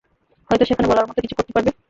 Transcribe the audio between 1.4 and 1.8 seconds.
পারব।